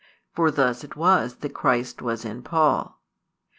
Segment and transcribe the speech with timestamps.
[0.33, 2.99] For thus it was that Christ was in Paul.